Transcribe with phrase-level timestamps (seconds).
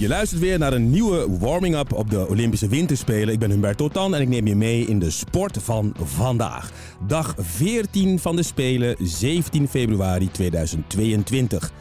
[0.00, 3.34] Je luistert weer naar een nieuwe warming-up op de Olympische Winterspelen.
[3.34, 6.70] Ik ben Humberto Tan en ik neem je mee in de sport van vandaag.
[7.06, 11.72] Dag 14 van de Spelen, 17 februari 2022.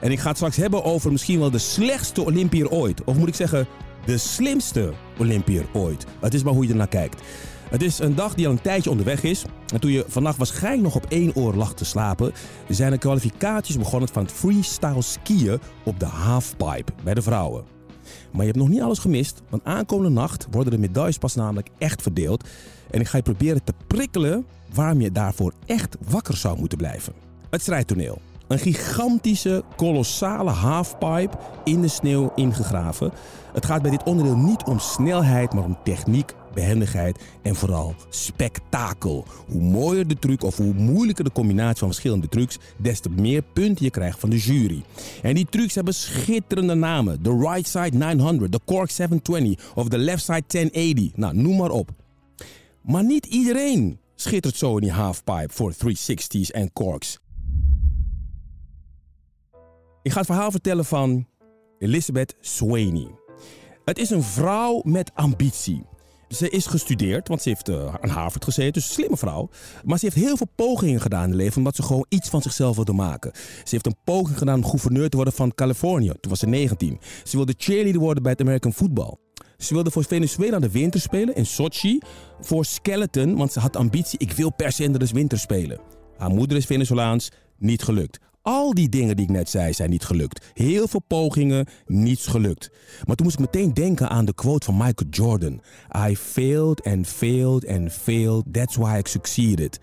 [0.00, 3.04] En ik ga het straks hebben over misschien wel de slechtste Olympier ooit.
[3.04, 3.66] Of moet ik zeggen,
[4.06, 6.06] de slimste Olympier ooit.
[6.20, 7.22] Het is maar hoe je ernaar kijkt.
[7.70, 9.44] Het is een dag die al een tijdje onderweg is.
[9.72, 12.32] En toen je vannacht waarschijnlijk nog op één oor lag te slapen,
[12.68, 17.64] zijn de kwalificaties begonnen van het freestyle skiën op de halfpipe bij de vrouwen.
[18.30, 21.68] Maar je hebt nog niet alles gemist, want aankomende nacht worden de medailles pas namelijk
[21.78, 22.48] echt verdeeld.
[22.90, 27.12] En ik ga je proberen te prikkelen waarom je daarvoor echt wakker zou moeten blijven.
[27.50, 28.20] Het strijdtoneel.
[28.48, 33.12] Een gigantische, kolossale halfpipe in de sneeuw ingegraven.
[33.52, 39.24] Het gaat bij dit onderdeel niet om snelheid, maar om techniek, behendigheid en vooral spektakel.
[39.46, 43.42] Hoe mooier de truc of hoe moeilijker de combinatie van verschillende trucs, des te meer
[43.52, 44.82] punten je krijgt van de jury.
[45.22, 47.22] En die trucs hebben schitterende namen.
[47.22, 51.16] The right side 900, the cork 720 of the left side 1080.
[51.16, 51.90] Nou, noem maar op.
[52.82, 57.18] Maar niet iedereen schittert zo in die halfpipe voor 360's en corks.
[60.02, 61.26] Ik ga het verhaal vertellen van
[61.78, 63.10] Elizabeth Sweeney.
[63.84, 65.84] Het is een vrouw met ambitie.
[66.34, 69.48] Ze is gestudeerd, want ze heeft uh, aan Harvard gezeten, dus een slimme vrouw.
[69.84, 72.42] Maar ze heeft heel veel pogingen gedaan in het leven, omdat ze gewoon iets van
[72.42, 73.30] zichzelf wilde maken.
[73.34, 76.12] Ze heeft een poging gedaan om gouverneur te worden van Californië.
[76.20, 76.98] Toen was ze 19.
[77.24, 79.16] Ze wilde cheerleader worden bij het American Football.
[79.58, 81.98] Ze wilde voor Venezuela de winter spelen in Sochi.
[82.40, 85.80] Voor Skeleton, want ze had ambitie, ik wil per se in de winter spelen.
[86.16, 88.18] Haar moeder is Venezolaans, niet gelukt.
[88.42, 90.50] Al die dingen die ik net zei zijn niet gelukt.
[90.54, 92.70] Heel veel pogingen, niets gelukt.
[93.04, 95.60] Maar toen moest ik meteen denken aan de quote van Michael Jordan.
[96.08, 99.80] I failed and failed and failed, that's why I succeeded.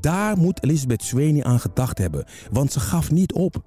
[0.00, 3.62] Daar moet Elizabeth Sweeney aan gedacht hebben, want ze gaf niet op.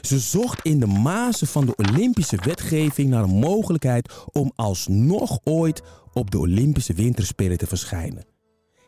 [0.00, 5.82] Ze zocht in de mazen van de Olympische wetgeving naar een mogelijkheid om alsnog ooit
[6.12, 8.24] op de Olympische Winterspelen te verschijnen.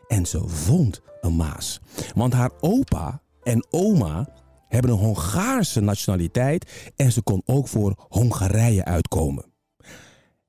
[0.07, 1.79] En ze vond een maas.
[2.15, 4.29] Want haar opa en oma
[4.69, 9.45] hebben een Hongaarse nationaliteit en ze kon ook voor Hongarije uitkomen.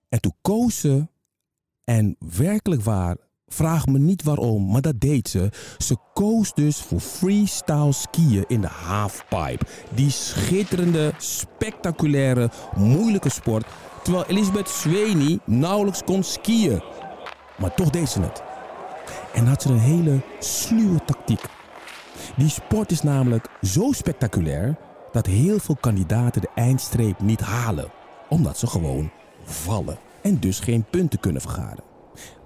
[0.08, 1.08] En toen koos ze,
[1.84, 3.16] en werkelijk waar,
[3.46, 5.48] vraag me niet waarom, maar dat deed ze.
[5.78, 9.66] Ze koos dus voor freestyle skiën in de halfpipe.
[9.94, 13.66] Die schitterende, spectaculaire, moeilijke sport.
[14.02, 16.82] Terwijl Elisabeth Sweeney nauwelijks kon skiën.
[17.58, 18.42] Maar toch deed ze het.
[19.34, 21.59] En had ze een hele sluwe tactiek.
[22.36, 24.76] Die sport is namelijk zo spectaculair
[25.12, 27.90] dat heel veel kandidaten de eindstreep niet halen,
[28.28, 29.10] omdat ze gewoon
[29.44, 31.84] vallen en dus geen punten kunnen vergaren.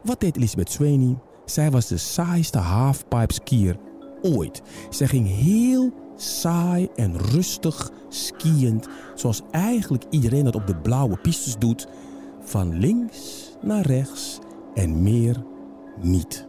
[0.02, 1.18] Wat deed Elizabeth Sweeney?
[1.44, 3.76] Zij was de saaiste halfpipe skier
[4.22, 4.62] ooit.
[4.90, 11.58] Zij ging heel saai en rustig skiënd, zoals eigenlijk iedereen dat op de blauwe pistes
[11.58, 11.86] doet,
[12.40, 14.38] van links naar rechts
[14.74, 15.44] en meer
[16.00, 16.46] niet.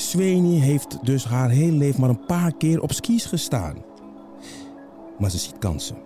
[0.00, 3.76] Sweeney heeft dus haar hele leven maar een paar keer op skis gestaan.
[5.18, 5.96] Maar ze ziet kansen.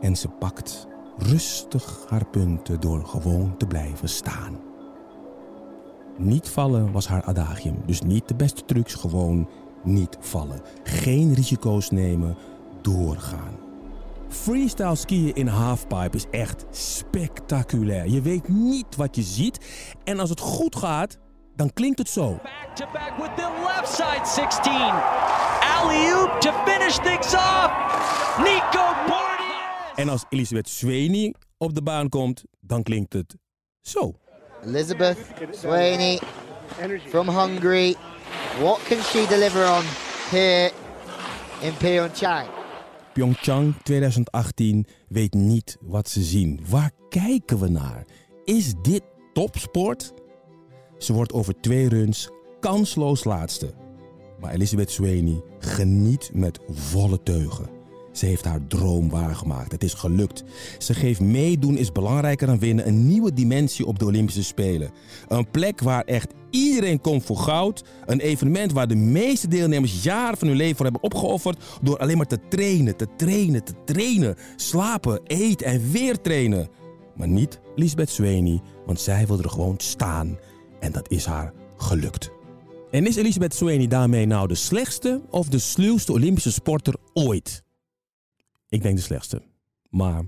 [0.00, 0.86] En ze pakt
[1.18, 4.58] rustig haar punten door gewoon te blijven staan.
[6.16, 7.76] Niet vallen was haar adagium.
[7.86, 9.48] Dus niet de beste trucs, gewoon
[9.84, 10.60] niet vallen.
[10.82, 12.36] Geen risico's nemen,
[12.82, 13.56] doorgaan.
[14.28, 18.08] Freestyle skiën in halfpipe is echt spectaculair.
[18.08, 19.58] Je weet niet wat je ziet.
[20.04, 21.18] En als het goed gaat,
[21.58, 22.38] dan klinkt het zo.
[22.42, 24.72] Back to back with the left side 16.
[25.76, 27.70] Alley-oop to finish things off.
[28.38, 28.88] Nico.
[29.98, 33.36] En als Elisabeth Sweeney op de baan komt, dan klinkt het
[33.80, 34.14] zo.
[34.64, 35.16] Elizabeth
[35.50, 36.20] Swaney
[37.08, 37.94] from Hungary.
[38.60, 39.82] What can she deliver on
[40.30, 40.72] here
[41.60, 42.48] in Pyeongchang?
[43.12, 46.60] Pyeongchang 2018 weet niet wat ze zien.
[46.68, 48.06] Waar kijken we naar?
[48.44, 49.02] Is dit
[49.32, 50.12] topsport?
[50.98, 52.30] Ze wordt over twee runs
[52.60, 53.74] kansloos laatste.
[54.40, 57.78] Maar Elizabeth Sweeney geniet met volle teugen.
[58.12, 59.72] Ze heeft haar droom waargemaakt.
[59.72, 60.44] Het is gelukt.
[60.78, 62.88] Ze geeft meedoen is belangrijker dan winnen.
[62.88, 64.90] Een nieuwe dimensie op de Olympische Spelen.
[65.28, 67.84] Een plek waar echt iedereen komt voor goud.
[68.06, 71.64] Een evenement waar de meeste deelnemers jaren van hun leven voor hebben opgeofferd.
[71.82, 74.36] Door alleen maar te trainen, te trainen, te trainen.
[74.56, 76.68] Slapen, eten en weer trainen.
[77.16, 80.38] Maar niet Lisbeth Sweeney, want zij wil er gewoon staan.
[80.80, 82.30] En dat is haar gelukt.
[82.90, 87.62] En is Elisabeth Sweeney daarmee nou de slechtste of de sluwste Olympische sporter ooit?
[88.68, 89.42] Ik denk de slechtste.
[89.90, 90.22] Maar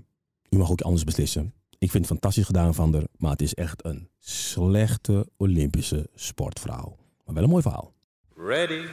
[0.48, 1.54] u mag ook anders beslissen.
[1.78, 6.96] Ik vind het fantastisch gedaan van haar, maar het is echt een slechte Olympische sportvrouw.
[7.24, 7.92] Maar wel een mooi verhaal.
[8.36, 8.86] Ready.